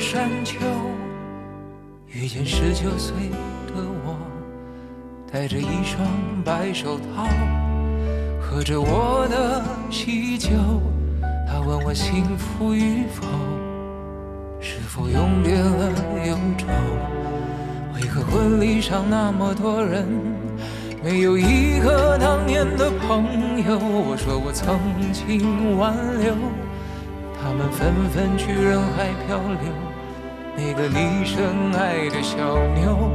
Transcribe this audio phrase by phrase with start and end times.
[0.00, 0.58] 山丘，
[2.06, 3.30] 遇见十九岁
[3.66, 3.74] 的
[4.04, 4.16] 我，
[5.30, 6.06] 戴着一双
[6.44, 7.26] 白手套，
[8.40, 10.50] 喝着我的喜酒。
[11.48, 13.26] 他问我幸福与否，
[14.60, 15.92] 是否永别了
[16.26, 16.66] 忧愁？
[17.96, 20.06] 为何婚礼上那么多人，
[21.02, 23.24] 没有一个当年的朋
[23.66, 23.76] 友？
[23.78, 24.78] 我说我曾
[25.12, 26.34] 经挽留。
[27.40, 29.72] 他们纷纷去人海漂流，
[30.56, 32.36] 那个你深爱的小
[32.74, 33.10] 妞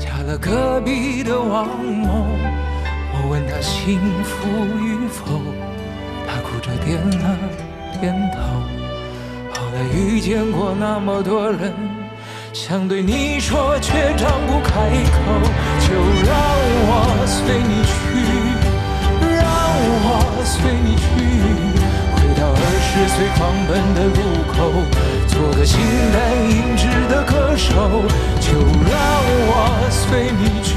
[0.00, 2.26] 嫁了隔壁的王某。
[3.12, 4.48] 我问她幸福
[4.82, 5.40] 与否，
[6.26, 7.38] 她哭着点了
[8.00, 8.38] 点头。
[9.54, 11.72] 后来遇见过那么多人，
[12.52, 14.72] 想对你说却张不开
[15.12, 15.20] 口，
[15.80, 16.34] 就让
[16.88, 16.90] 我
[17.26, 17.94] 随你去，
[19.20, 19.44] 让
[20.02, 21.75] 我随你去。
[22.96, 24.20] 到二十岁狂奔的路
[24.52, 24.56] 口，
[25.28, 25.78] 做个形
[26.12, 26.16] 单
[26.50, 27.68] 影只的歌手，
[28.40, 28.56] 就
[28.88, 28.96] 让
[29.48, 29.52] 我
[29.90, 30.72] 随你去，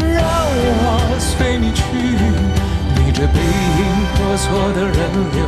[0.00, 1.82] 让我随你去，
[2.96, 3.80] 逆着背影
[4.14, 4.96] 婆娑的人
[5.34, 5.38] 流，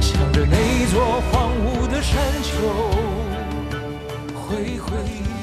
[0.00, 2.50] 向着那座荒芜的山丘，
[4.34, 5.33] 挥挥。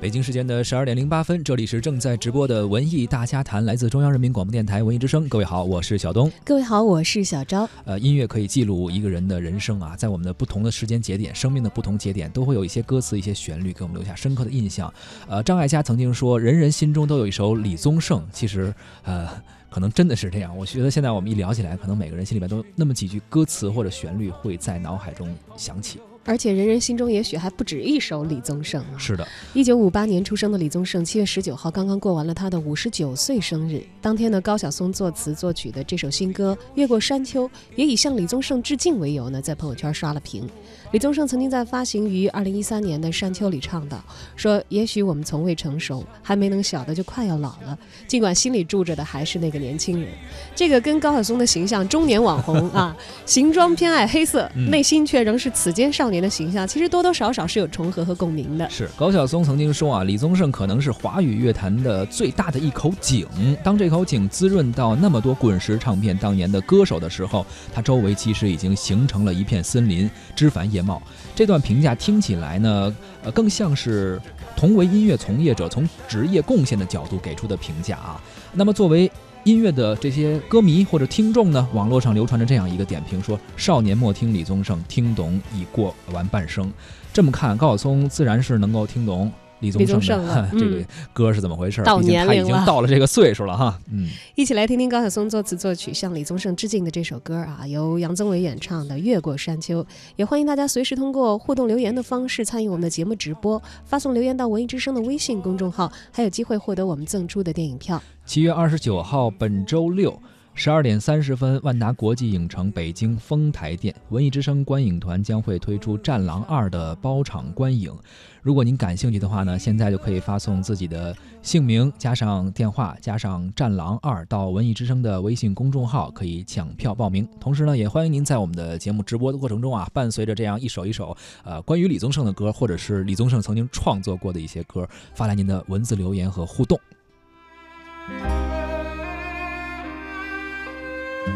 [0.00, 5.28] 北京时间的十二点零八分，这里是正在直播的文艺大家谈，来自中央人民广播电台文艺之声。
[5.28, 6.30] 各位好，我是小东。
[6.44, 7.68] 各位好，我是小昭。
[7.84, 14.92] 呃，音乐可以记录一个人的人生啊，在我们的不同的时间节点，生命的不同节点，都会有一些歌词、一些旋律给我们留下深刻的印象。
[15.26, 18.24] 呃，张艾嘉曾经说，人人心中都有一首李宗盛。
[18.32, 19.28] 其实，呃，
[19.68, 20.56] 可能真的是这样。
[20.56, 25.98] 我觉得现在我们一聊起来，可能每个人心里面都那么几句歌词或者旋律会在脑海中响起。
[26.28, 28.98] 而且人人心中也许还不止一首李宗盛啊！
[28.98, 33.82] 是的，一九五八年出生的李宗盛，七月十九号刚刚过完了他的五十九岁生日。
[34.02, 40.46] 当天呢，高晓松作词作曲的这首新歌《越过山丘》，也以向李宗盛致敬为由呢，在朋友圈刷了屏。
[40.92, 43.98] 李宗盛曾经在发行于二零一三年的《山丘》里唱道
[44.36, 50.10] ：“说也许我们从未成熟，还没能小的就快要老了，尽管心里住着的还是那个年轻人。”
[50.54, 52.94] 这个跟高晓松的形象，中年网红啊，
[53.24, 56.17] 行装偏爱黑色，内心却仍是此间少年。
[56.20, 58.68] 的形象其实多多少少是有重合和共鸣的。
[58.70, 63.26] 是高晓松曾经说啊，李宗盛可能是华语乐坛的最大的一口井。
[63.62, 71.02] 当这口井滋润到那么多滚石唱片当年的歌手的时候，他周围其实已经形成了一片森林，枝繁叶茂。
[71.34, 74.20] 这段评价听起来呢，呃，更像是
[74.56, 78.20] 同为音乐从业者从职业贡献的角度给出的评价啊。
[78.52, 79.10] 那么作为
[79.44, 86.70] 音乐的这些歌迷或者听众呢，网络上流传着这样一个点评：说少年莫听李宗盛，听懂已过完半生。
[87.12, 89.32] 这么看，高晓松自然是能够听懂。
[89.60, 91.82] 李宗盛的 这个歌是怎么回事？
[91.82, 93.78] 到年龄了，他已经到了这个岁数了哈。
[93.90, 99.82] 嗯，一起来听听高晓松作词作曲向李宗盛致敬的这首歌啊，由杨宗纬演唱的《越过山丘》。
[100.16, 108.02] 也欢迎大家随时通过互动留言的方式参与我们的节目直播，发送留言到文艺之声的微信公众号，还有机会获得我们赠出的电影票。
[108.24, 110.20] 七月二十九号，本周六。
[110.60, 117.96] 十二点三十分，万达国际影城北京丰台店文艺之声观影团将会推出《战狼二》的包场观影。
[118.42, 127.24] 如果您感兴趣的话呢，现在就可以发送自己的姓名加上电话加上《战狼二》到文艺之声的微信公众号，可以抢票报名。
[127.38, 136.76] 同时呢，也欢迎您在我们的节目直播的过程中啊，伴随着这样一首一首呃关于李宗盛的歌，或者是李宗盛曾经创作过的一些歌，发来您的文字留言和互动。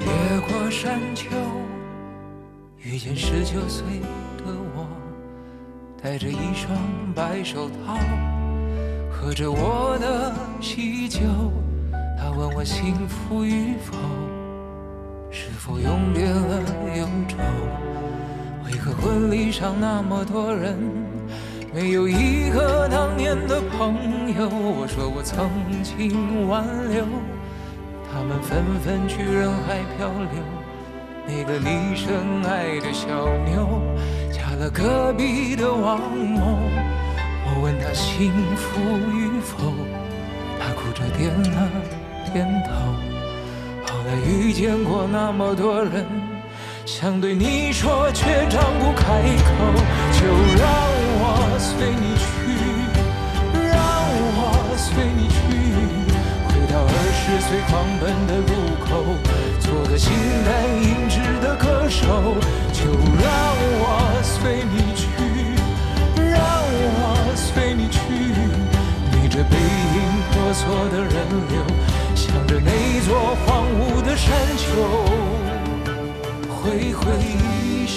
[0.00, 1.28] 越过山丘，
[2.78, 3.84] 遇见十九岁
[4.38, 4.44] 的
[4.74, 4.86] 我，
[6.02, 6.76] 戴着一双
[7.14, 7.98] 白手套，
[9.10, 11.20] 喝着我的喜酒。
[12.18, 13.96] 他问我幸福与否，
[15.30, 16.62] 是否永别了
[16.96, 17.36] 忧愁？
[18.64, 20.78] 为何婚礼上那么多人，
[21.74, 23.94] 没有一个当年的朋
[24.34, 24.48] 友？
[24.48, 25.50] 我说我曾
[25.82, 27.04] 经挽留。
[28.12, 30.44] 他们纷纷去人海漂流，
[31.26, 33.08] 那个你深爱的小
[33.46, 33.80] 妞
[34.30, 36.58] 嫁了隔壁的王某。
[37.46, 38.80] 我问她幸福
[39.16, 39.72] 与否，
[40.60, 41.70] 她哭着点了
[42.34, 42.70] 点头。
[43.86, 46.04] 后来遇见过那么多人，
[46.84, 49.50] 想对你说却张不开口，
[50.12, 50.26] 就
[50.60, 50.68] 让
[51.18, 52.28] 我随你去，
[53.72, 53.80] 让
[54.36, 56.01] 我随你去。
[57.22, 58.50] 到二十岁狂奔的路
[58.84, 58.90] 口，
[59.60, 60.12] 做个形
[60.44, 60.50] 单
[60.82, 62.02] 影只的歌手，
[62.72, 62.90] 就
[63.22, 63.24] 让
[63.78, 65.06] 我随你去，
[66.16, 68.00] 让我随你去，
[69.12, 69.96] 逆着背影
[70.32, 71.14] 婆娑的人
[71.48, 71.54] 流，
[72.16, 72.70] 向着那
[73.06, 74.66] 座荒芜的山丘
[76.48, 77.04] 挥挥
[77.86, 77.96] 手。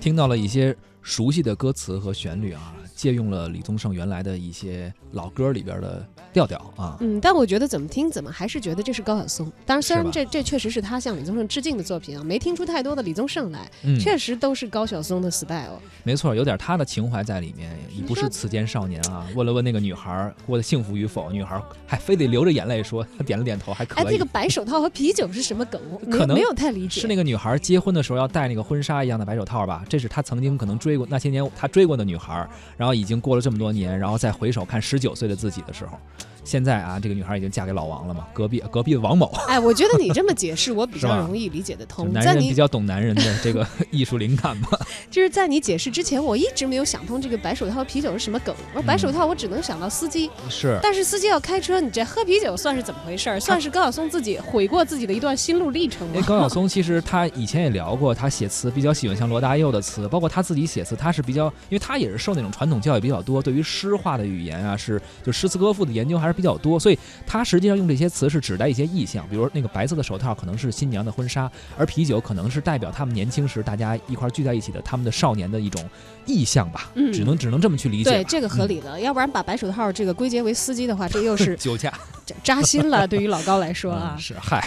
[0.00, 6.06] 听到了一些熟悉的歌词和旋律啊，借用了李宗盛原来的一些老歌里边的。
[6.32, 9.52] 调调啊，嗯，但我觉得怎么听怎么还是觉得这是高晓松。
[9.66, 13.70] 当然，虽然这这确实是他向李宗盛致敬的作品啊，没听出太多的李宗盛来，
[14.00, 15.78] 确实都是高晓松的 style。
[16.04, 17.76] 没错，有点他的情怀在里面。
[17.94, 24.04] 你不是此间少年啊，问了问那个女孩过得幸福与否，女孩还非得流着眼泪说，他 点了点头，还可以。
[24.06, 25.78] 哎，这个白手套和啤酒是什么梗？
[26.10, 27.02] 可能没有太理解。
[27.02, 29.84] 是那个女孩结婚的时候要戴那个婚纱一样的白手套吧？
[29.86, 32.46] 这是她曾经可能追追过那些年他追过的女孩，
[32.76, 35.98] 然后已经过了这么多年，然后再回首看十九岁的自己的时候。
[36.44, 38.26] 现在啊，这个女孩已经嫁给老王了嘛？
[38.32, 39.32] 隔壁隔壁的王某。
[39.48, 42.12] 哎，我觉得你这么解释，我比较 容易理解得通。
[42.12, 44.78] 男人比较懂男人的这个艺术灵感吧。
[45.10, 48.54] 就是在你解释之前，我一直没有想通这个白手套啤酒是什么梗。
[48.74, 50.30] 我白手套，我只能想到司机。
[50.48, 50.78] 是。
[50.82, 53.38] 但是司机要开车，你这喝啤酒算是怎么回事？
[53.40, 56.20] 算是高晓松自己悔过自己的一段心路历程吗？
[56.26, 66.98] 高晓松其实他以前也聊过，他写词比较喜欢像罗大佑的词，包括他自己写词，他是比较，因为他也是受那种传统教育比较多，对于诗化的语言啊，是就诗词歌赋的研究还是比较多，所以。
[67.26, 75.82] 他实际上用这些词是指代一些意象，比如那个白色的手套可能是新娘的婚纱，而啤酒可能是代表他们年轻时大家一块聚在一起的他们的少年的一种
[76.26, 76.90] 意象吧。
[76.94, 78.10] 嗯，只能只能这么去理解。
[78.10, 81.92] 对，这个合理的，要不然把白手套这个归结为司机的话，这又是 酒驾，
[82.42, 83.06] 扎心了。
[83.06, 84.64] 对于老高来说啊，是嗨。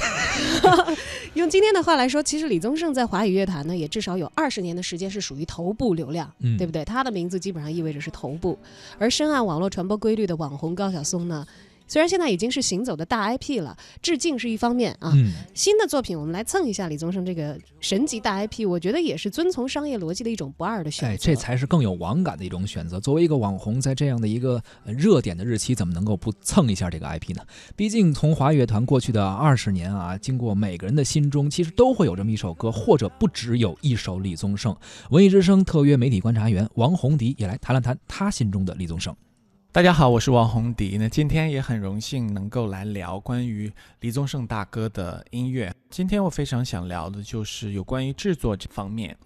[1.35, 6.85] 用今天的话来说，其实李宗盛在华语乐坛呢，也至少有二十年的时间是属于头部流量，对不对？
[6.85, 8.57] 他的名字基本上意味着是头部，
[8.97, 11.45] 而深谙网络传播规律的网红高晓松呢？
[11.87, 15.13] 虽然现在已经是行走的大 IP 了，致敬是一方面啊。
[15.53, 21.13] 新的作品，我们来蹭一下李宗盛这个神级大 IP，我觉得也是遵从商业逻辑的一种不二的选择。
[21.13, 22.99] 哎，这才是更有网感的一种选择。
[22.99, 27.41] 作为一个网红，在这样的一个热点的日期，怎么能够不蹭一下这个 IP 呢？
[27.75, 34.75] 毕竟从华语乐团过去的二十年啊，经过每个人的心中，其实都会有这么一首歌，或者不只有一首李宗盛。
[35.11, 39.15] 文艺之声特约媒体观察员王红迪也来谈了谈他心中的李宗盛。
[39.75, 40.97] 大家好，我是王红迪。
[40.97, 43.69] 那今天也很荣幸能够来聊关于
[43.99, 45.69] 李宗盛大哥的音乐。
[45.89, 49.17] 今天我非常想聊的就是有关于制作这方面，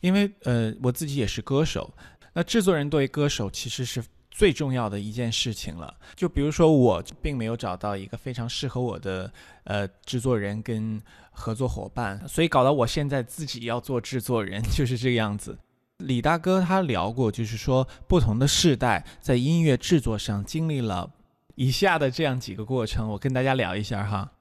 [0.00, 1.90] 因为呃我自己也是歌手。
[2.34, 5.96] 那制作人作为歌手其实是最重要的一件事情了。
[6.14, 15.56] 就比如说我并没有找到一个非常适合我的呃制作人跟合作伙伴，所以搞得我现在自己要做制作人， 就是这个样子。
[15.98, 21.12] 李大哥他聊过，就是说不同的世代在音乐制作上经历了
[21.54, 24.32] 以下的这样几个过程，我跟大家聊一下哈。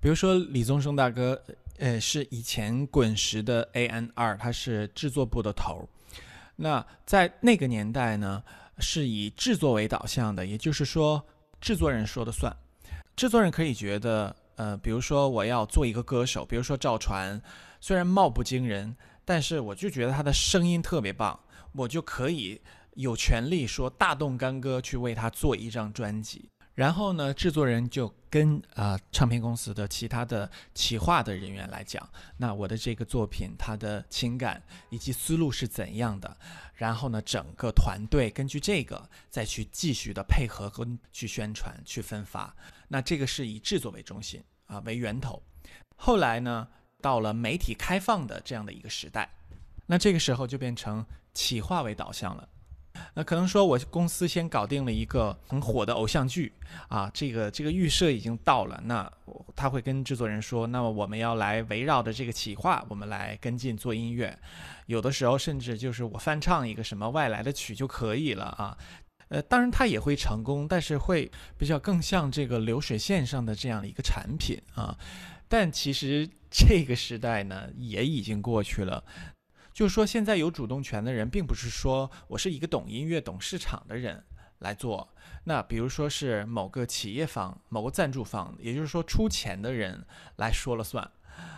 [0.00, 1.42] 比如说李宗盛大哥，
[1.78, 5.86] 呃，是以前滚石的 A N R，他是制作部的头。
[6.56, 8.42] 那在那个年代呢，
[8.78, 11.22] 是以制作为导向的，也就是说
[11.60, 12.56] 制作人说了算。
[13.14, 17.38] 制作人可以觉得，呃，比如说我要做一个歌手，比如说赵传，
[17.82, 18.96] 虽然貌不惊人。
[19.24, 21.38] 但是我就觉得他的声音特别棒，
[21.72, 22.60] 我就可以
[22.94, 26.48] 有权利说大动干戈去为他做一张专辑。
[26.74, 32.08] 然后呢，制作人就跟啊唱片公司的其他的企划的人员来讲，
[32.38, 36.34] 那我的这个作品它的情感以及思路是怎样的。
[36.74, 42.56] 然后呢，整个团队根据这个再去继续的配合和去宣传、去分发。
[42.88, 45.42] 那这个是以制作为中心啊为源头。
[45.96, 46.66] 后来呢？
[47.00, 49.28] 到了媒体开放的这样的一个时代，
[49.86, 51.04] 那这个时候就变成
[51.34, 52.48] 企划为导向了。
[53.14, 56.52] 那可能说我公司先搞定了一个很火的偶像剧
[56.88, 59.10] 啊，这个这个预设已经到了，那
[59.56, 64.36] 他会跟制作人说，那么我们要来围绕着这个企划，我们来跟进做音乐。
[64.86, 68.76] 有的时候甚至就是我翻唱一个什么外来的曲就可以了啊。
[69.28, 74.98] 呃，当然他也会成功，但是会比较更像这个流水线上的这样的一个产品啊。
[75.50, 79.04] 但其实这个时代呢，也已经过去了。
[79.72, 84.24] 就是说，现在有主动权的人，并不是说我是一个懂音乐、懂市场的人
[84.60, 85.12] 来做。
[85.44, 91.10] 那比如说是某个企业方、某个赞助方，也就是说出钱的人来说了算。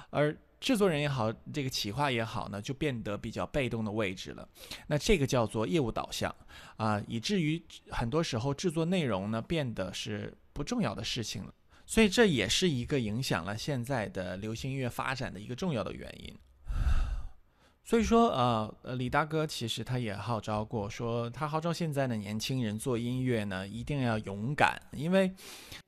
[0.09, 4.49] 而制作人也好，这个企划也好呢，就变得比较被动的位置了。
[4.87, 6.35] 那这个叫做业务导向
[6.77, 11.53] 啊，以至于很多时候制作内容呢，变得是不重要的事情了。
[11.87, 16.35] 所以这也是一个影响了现在的流行音乐发展的一个重要的原因。
[17.85, 25.35] 所以说，呃，呃，李大哥其实他也号召过，说他号召现在的年轻人做音乐呢，一定要勇敢，因为，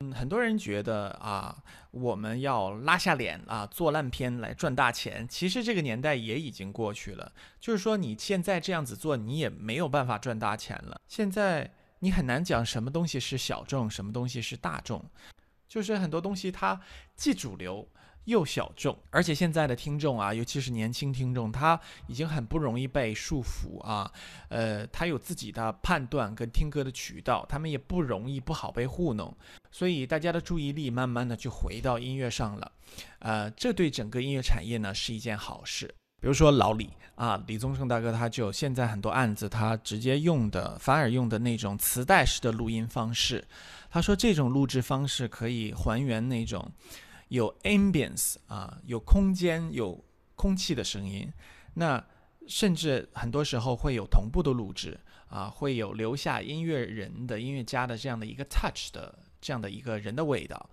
[0.01, 1.55] 嗯，很多人觉得啊，
[1.91, 5.25] 我们要拉下脸啊，做烂片来赚大钱。
[5.29, 10.99] 其实这个年代也已经过去了，就是说你现在这样子做，你也没有办法赚大钱了。
[11.07, 15.03] 现在你很难讲什么东西是小众，什么东西是大众。
[15.75, 16.79] 就是很多东西它
[17.17, 17.85] 既主流
[18.23, 21.77] 又小众，而且现在的听众啊，尤其是年轻听众，他
[22.07, 24.09] 已经很不容易被束缚啊，
[24.47, 29.35] 呃，他有自己的判断跟听歌的渠道，他们也不容易不好被糊弄，
[29.69, 32.71] 所以大家的注意力慢慢的就回到音乐上了，
[33.19, 35.93] 呃，这对整个音乐产业呢是一件好事。
[36.21, 43.45] 比如说老李啊，李宗盛大哥，他就现在很多案子，他直接用的反而用的那种磁带式的录音方式，
[43.89, 46.71] 他说这种录制方式可以还原那种。
[47.29, 49.99] 有 ambience 啊，有空间、有
[50.35, 51.27] 空气的声音，
[51.73, 52.01] 那
[52.47, 60.69] 甚至很多时候会有同步的录制啊，会有留下音乐人的音乐家的这样的一个 touch 的这样的一个人的味道。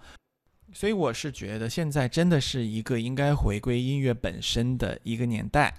[0.72, 5.74] 所以我是觉得现在真的是一个应该回归音乐本身的一个年代，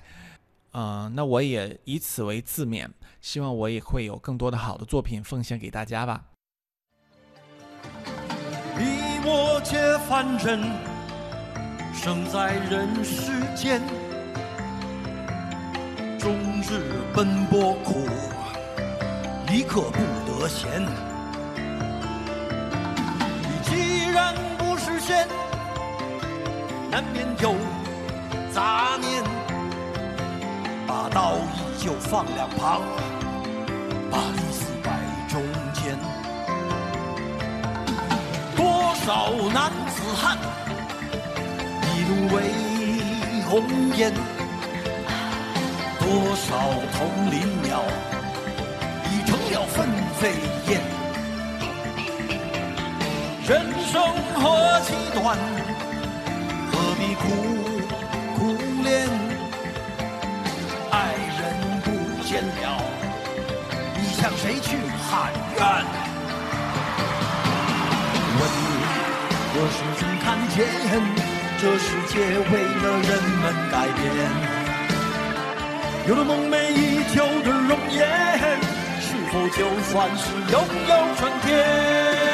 [0.72, 2.88] 啊，那我也以此为自勉，
[3.20, 6.26] 希望我也会有更多的好的作品奉献给大家吧。
[9.26, 10.60] 我皆凡人，
[11.94, 13.82] 生在人世间，
[16.20, 16.82] 终日
[17.16, 18.06] 奔波苦，
[19.50, 21.13] 一刻不得闲。
[26.92, 27.56] 难免有
[28.54, 29.24] 杂念，
[30.88, 32.82] 把道义就放两旁，
[34.12, 34.92] 把利字摆
[35.28, 35.42] 中
[35.74, 35.98] 间。
[38.56, 40.38] 多少男子汉，
[41.82, 42.38] 一怒为
[43.50, 43.54] 红
[43.98, 44.14] 颜；
[46.00, 46.50] 多少
[46.94, 47.84] 同林鸟，
[49.10, 49.90] 已成了分
[50.20, 50.32] 飞
[50.72, 51.03] 燕。
[53.54, 54.02] 人生
[54.34, 55.38] 何其短，
[56.72, 57.22] 何必苦
[58.36, 59.08] 苦恋？
[60.90, 61.40] 爱人
[61.84, 61.88] 不
[62.24, 62.82] 见了，
[63.96, 64.76] 你向谁去
[65.08, 65.62] 喊冤？
[69.56, 70.58] 我是曾看见
[71.60, 72.14] 这世界
[72.50, 74.04] 为了人们改变，
[76.08, 78.02] 有了梦寐以求的容颜，
[79.00, 79.60] 是否就
[79.92, 80.58] 算是拥
[80.90, 82.33] 有春天？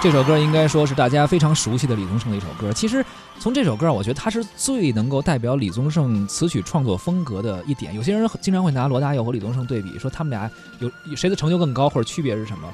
[0.00, 2.72] 这首歌应该说是大家非常熟悉的李宗盛的一首歌。
[2.72, 3.04] 其实
[3.40, 7.92] 从这首歌，我觉得他是最能够代表李宗盛词曲创作风格的一点。
[7.96, 12.68] 有些人经常会拿罗大佑和李宗盛对比，说他们俩有谁的成就更高，或者区别是什么？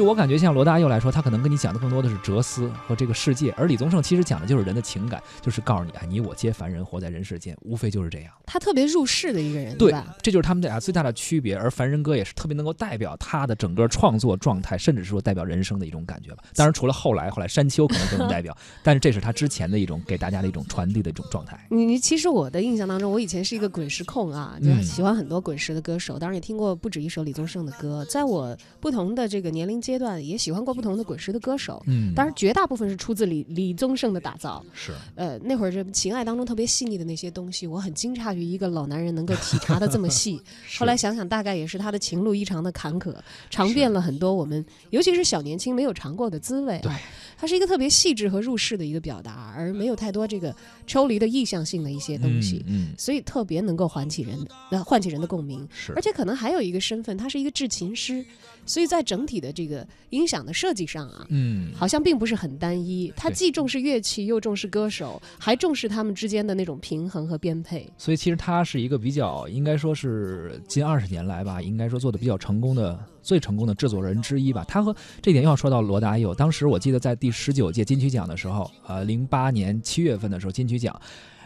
[0.00, 8.32] 就我感觉，像罗大佑来说，他可能跟你讲的更多的是哲思和这个世界，而李宗盛其实讲的就是人的情感，就是告诉你啊，你我皆凡人，活在人世间，无非就是这样。
[8.46, 10.16] 他特别入世的一个人，对吧？
[10.22, 11.54] 这就是他们俩最大的区别。
[11.54, 16.44] 而《凡人歌》也是特别能够代表他的整个创作状态，甚至是说代表人生的一种感觉吧。
[16.54, 21.62] 当然，除了后来，后来山丘可能更能代表， 但是这是他之前的一种给大家的一种传递的一种状态。
[21.68, 28.02] 你其实我的印象当中，我以前是一个滚石控啊，就喜欢很多滚石的歌手，当然也听过不止一首李宗盛的歌。
[28.06, 30.70] 在我不同的这个年龄阶段，也喜欢过。
[30.70, 34.64] 不同的滚石的歌手，嗯，当然绝大部分是出自李李宗盛的打造。
[34.72, 40.40] 是，呃，那会儿这情爱当中特别细腻的那些东西，我很惊诧于一个老男人能够体察的这么细。
[40.78, 43.12] 后来想想，大概也是他的情路异常的坎坷，
[43.50, 46.78] 尝遍了很多我们尤其是小年轻没有尝过的滋味。
[46.82, 46.92] 对，
[47.36, 50.54] 他是一个特别细致和入世的一个表达，而没有太多这个
[50.86, 52.64] 抽离的意向性的一些东西。
[52.68, 55.66] 嗯，所以特别能够唤起人，呃，唤起人的共鸣。
[55.74, 58.24] 是，而且可能还有一个身份，他是一个制琴师。
[58.66, 59.69] 所以在整体的这个
[60.10, 63.12] 音响的设计上啊，嗯，好像并不是很单一。
[63.16, 67.88] 他既重视乐器，又重视歌手，还重视他们之间的那种平衡和编配。
[67.98, 74.64] 所以其实他是一个比较，应该说是近二十年来吧，应该说做的比较成功的、最成功的制作人之一吧。
[74.66, 76.34] 他和这点又要说到罗大佑。
[76.34, 80.98] 当时我记得在第十九届金曲奖的时候，呃，零八年七月份的时候金曲奖。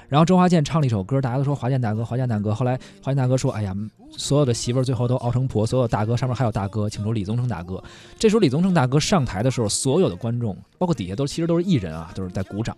[0.09, 2.55] 然后周华健唱了一首歌，大家都说华健大哥，华健大哥。
[2.55, 3.75] 后来华健大哥说：“哎呀，
[4.17, 7.83] 所有的媳妇儿最后都熬成婆，所有大哥上面还有大哥，请出李宗盛大哥。”
[8.19, 12.77] 这时候李宗盛大哥上台的时候，所有的观众，包括底下都其实都是艺人啊，都是在鼓掌。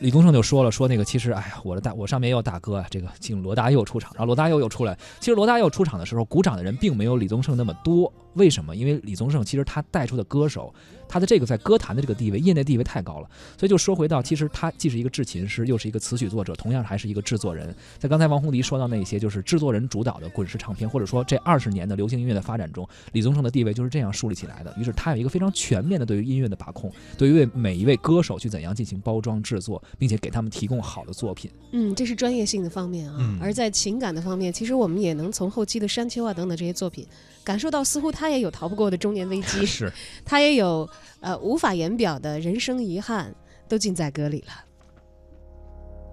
[0.00, 4.98] 李宗盛就说了：“说那个其实，哎呀，我的大我上面也有大哥啊，这个请罗大佑出场。”然后罗大佑又出来。
[5.20, 8.12] 其实罗大佑出场的时候，鼓掌的人并没有李宗盛那么多。
[8.34, 8.74] 为什么？
[8.74, 10.74] 因为李宗盛其实他带出的歌手，
[11.08, 13.28] 他的这个在歌坛的这个地位，业内地位太高了。
[13.58, 17.74] 所以就说回到，其实他既是一个制琴师，又是一个词曲作者，同样还是一个制作人。
[17.98, 24.74] 在刚才王红迪说到那些，就是制作人主导的滚石唱片，或者说这二十年的流行音乐的发展中，李宗盛的地位就是这样树立起来的。
[24.78, 31.50] 于是他有一个非常全面的对于音乐的把控，对于每一位歌手去怎样进行包装制作，并且给他们提供好的作品。
[31.72, 33.38] 嗯，这是专业性的方面啊。
[33.40, 37.06] 而在情感的方面，其实我们也能从后期的山丘啊等等这些作品。
[37.42, 39.92] 感受到，似乎他也有逃不过的中年危机， 是，
[40.24, 40.88] 他也有
[41.20, 43.34] 呃无法言表的人生遗憾，
[43.68, 44.52] 都尽在歌里了。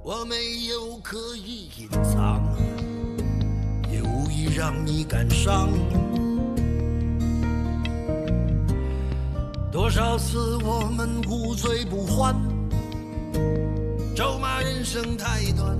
[0.04, 0.36] 我没
[0.68, 2.42] 有刻意隐藏，
[3.92, 5.70] 也无意让你感伤。
[9.72, 12.36] 多少次我们无醉不欢，
[14.16, 15.78] 咒骂人生太短，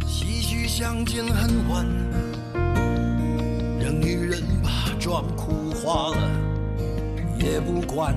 [0.00, 1.86] 唏嘘相见恨晚，
[3.80, 6.28] 任女人把妆哭花了
[7.46, 8.12] 也不管。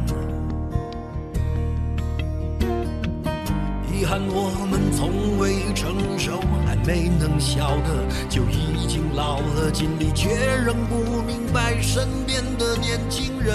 [3.93, 10.29] 遗憾我们从未成熟，还没能笑得就已经老了，尽力却
[10.65, 13.53] 仍不明白身边的年轻人。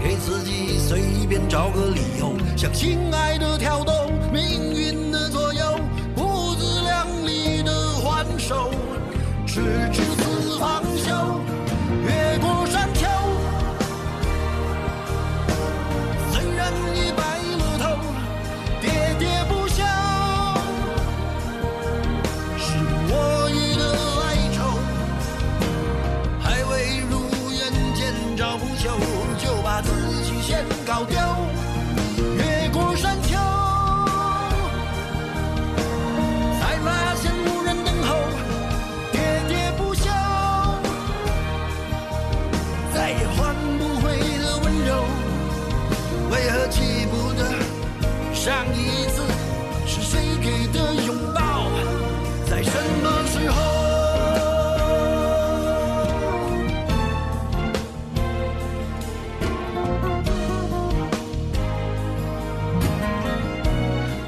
[0.00, 3.92] 给自己随便找个理由，向心爱的挑逗，
[4.32, 5.03] 命运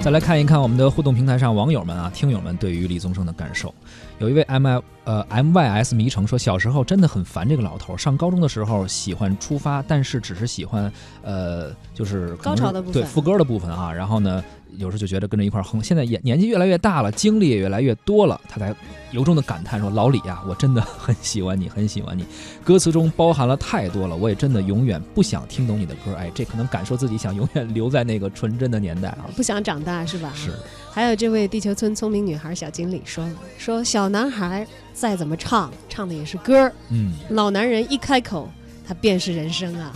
[0.06, 3.74] 再来看一看我们的互动平台上网友们啊、听友们对于李宗盛的感受。
[4.20, 7.96] 有一位 M I 呃 M Y S 迷城说，小时候真的很烦这个老头儿。
[7.96, 10.92] 上高中的时候喜欢出发，但是只是喜欢
[11.24, 13.92] 呃就是高潮的部分对副歌的部分啊。
[13.92, 14.44] 然后呢，
[14.78, 15.82] 有时候就觉得跟着一块儿哼。
[15.82, 18.74] 现在也年纪越来越大了，经历也越来越多了，他才
[19.12, 22.24] 由衷的感叹说：“老李啊，我真的很喜欢你，很喜欢你。
[22.64, 26.14] 歌词中包含了太多了，我也真的永远不想听懂你的歌。
[26.14, 29.28] 哎，这可能感受自己想永远留在那个 纯真的年代啊。
[29.36, 30.32] 不想长大是吧？
[30.34, 30.50] 是。
[30.90, 38.50] 还有这位地球村聪明女孩小经理说了，说小男孩再怎么唱，唱的也是歌儿；嗯，老男人一开口，
[38.86, 39.94] 他便是人生啊。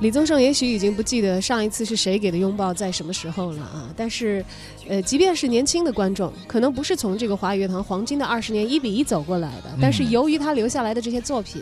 [0.00, 4.44] 李宗盛也许已经不记得上一次是谁给的拥抱在什么时候了啊，但是，
[4.88, 11.60] 呃，即便是年轻的观众，可能不是从这个华语乐坛黄金的二十年一比一走过来的，但是由于他留下来的这些作品，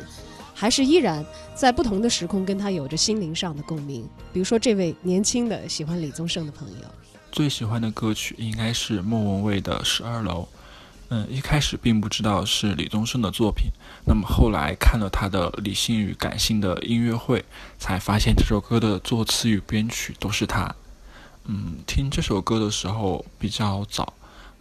[0.53, 4.07] 还是依然在不同的时空跟他有着心灵上的共鸣。
[4.35, 6.87] 比如说这位年轻的喜欢李宗盛的朋友，
[7.33, 10.47] 最喜欢的歌曲应该是莫文蔚的《十二楼》。
[11.09, 13.71] 嗯，一开始并不知道是李宗盛的作品，
[14.07, 17.45] 那么后来看了他的理性与感性的音乐会，
[17.79, 20.75] 才发现这首歌的作词与编曲都是他。
[21.45, 24.15] 嗯，听这首歌的时候比较早，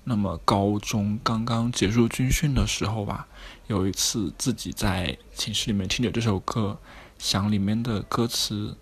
[0.03, 3.25] 那么高中刚刚结束军训的时候吧，
[3.65, 6.77] 有一次自己在寝室里面听着这首歌，
[7.17, 8.77] 想里面的歌词，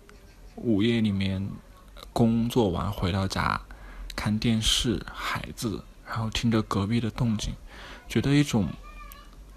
[0.56, 1.48] 午夜里面
[2.12, 3.58] 工作完回到家，
[4.14, 5.82] 看电视，孩子。
[6.14, 7.54] 然后听着隔壁的动静，
[8.08, 8.68] 觉得一种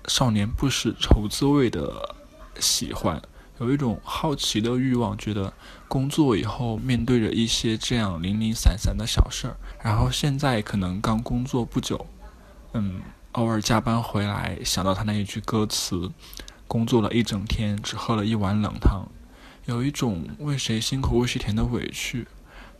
[0.08, 2.16] 少年不识愁滋味的
[2.60, 3.22] 喜欢，
[3.60, 5.54] 有一种好奇的欲望，觉得
[5.88, 12.08] 工作以后面对着一些这样零零散散的小事儿，然后现在可能刚工作不久，
[12.74, 13.02] 嗯，
[13.34, 16.10] 偶尔加班回来，想到他那一句歌词，
[16.68, 19.08] 工作了一整天，只喝了一碗冷汤，
[19.66, 22.28] 有一种为谁辛苦为谁甜的委屈。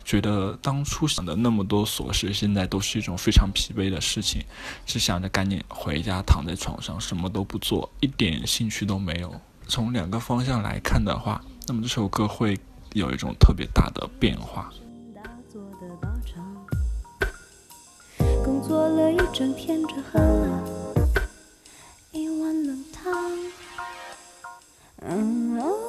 [0.08, 4.42] 觉得当初想的那么多琐事，现在都是一种非常疲惫的事情，
[4.86, 9.30] 只想着赶紧回家，躺在床上什么都不做，一点兴趣都没有。
[9.66, 12.58] 从两个方向来看的话，那么这首歌会
[12.94, 14.72] 有一种特别大的变化。
[18.42, 20.64] 工作了一整天，只喝了
[22.12, 23.12] 一碗冷汤。
[25.02, 25.87] 嗯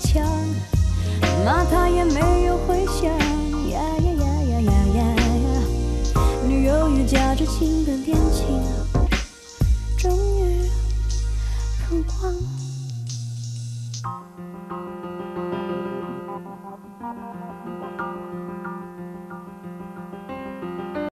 [0.00, 0.24] 强，
[1.44, 3.04] 骂他也没有回响。
[3.70, 5.00] 呀呀呀呀呀呀
[5.44, 5.48] 呀，
[6.48, 8.16] 女友又夹着情歌点。